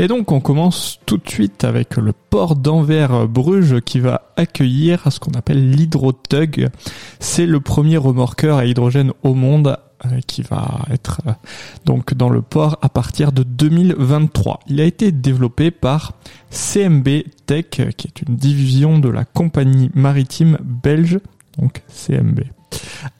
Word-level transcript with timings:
Et 0.00 0.08
donc 0.08 0.32
on 0.32 0.40
commence 0.40 0.98
tout 1.04 1.18
de 1.18 1.28
suite 1.28 1.62
avec 1.62 1.98
le 1.98 2.14
port 2.14 2.56
d'Anvers-Bruges 2.56 3.82
qui 3.82 4.00
va 4.00 4.32
accueillir 4.34 5.12
ce 5.12 5.20
qu'on 5.20 5.32
appelle 5.32 5.70
l'hydrotug. 5.72 6.70
C'est 7.18 7.44
le 7.44 7.60
premier 7.60 7.98
remorqueur 7.98 8.56
à 8.56 8.64
hydrogène 8.64 9.12
au 9.22 9.34
monde 9.34 9.76
euh, 10.06 10.20
qui 10.26 10.40
va 10.40 10.86
être 10.90 11.20
euh, 11.26 11.32
donc 11.84 12.14
dans 12.14 12.30
le 12.30 12.40
port 12.40 12.78
à 12.80 12.88
partir 12.88 13.30
de 13.30 13.42
2023. 13.42 14.60
Il 14.68 14.80
a 14.80 14.84
été 14.84 15.12
développé 15.12 15.70
par 15.70 16.14
CMB 16.48 17.06
Tech, 17.44 17.66
qui 17.68 17.82
est 17.82 18.22
une 18.26 18.36
division 18.36 18.98
de 18.98 19.10
la 19.10 19.26
compagnie 19.26 19.90
maritime 19.92 20.56
belge, 20.62 21.20
donc 21.58 21.82
CMB. 21.88 22.40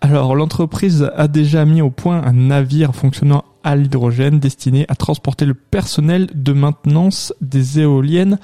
Alors 0.01 0.35
l'entreprise 0.35 1.11
a 1.15 1.29
déjà 1.29 1.67
mis 1.67 1.83
au 1.83 1.91
point 1.91 2.23
un 2.25 2.33
navire 2.33 2.95
fonctionnant 2.95 3.45
à 3.65 3.77
l'hydrogène 3.77 4.39
destiné 4.39 4.85
à 4.89 4.95
transporter 4.95 5.45
le 5.45 5.55
personnel 5.55 6.29
de 6.35 6.53
maintenance 6.53 7.35
des 7.41 7.81
éoliennes 7.81 8.39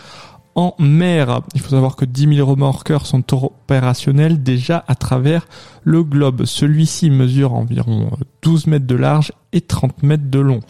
en 0.54 0.74
mer. 0.78 1.42
Il 1.54 1.60
faut 1.60 1.70
savoir 1.70 1.96
que 1.96 2.04
10 2.04 2.36
000 2.36 2.48
remorqueurs 2.48 3.06
sont 3.06 3.22
opérationnels 3.44 4.42
déjà 4.42 4.84
à 4.88 4.94
travers 4.94 5.46
le 5.84 6.02
globe. 6.02 6.46
Celui-ci 6.46 7.10
mesure 7.10 7.52
environ 7.52 8.10
12 8.42 8.66
mètres 8.66 8.86
de 8.86 8.94
large 8.94 9.32
et 9.52 9.60
30 9.60 10.02
mètres 10.02 10.30
de 10.30 10.38
long. 10.38 10.60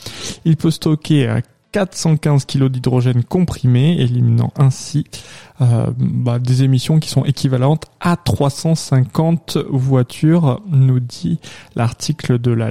Il 0.45 0.56
peut 0.56 0.73
stocker 0.73 1.40
415 1.76 2.46
kg 2.46 2.68
d'hydrogène 2.68 3.23
comprimé, 3.23 4.01
éliminant 4.01 4.52
ainsi 4.56 5.04
euh, 5.60 5.90
bah, 5.98 6.38
des 6.38 6.62
émissions 6.62 6.98
qui 6.98 7.10
sont 7.10 7.24
équivalentes 7.24 7.84
à 8.01 8.16
350 8.16 9.59
voitures, 9.68 10.63
nous 10.68 11.01
dit 11.01 11.38
l'article 11.74 12.38
de 12.38 12.51
la 12.51 12.70